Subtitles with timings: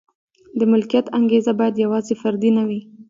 [0.59, 2.81] د ملکیت انګېزه باید یوازې فردي نه وي.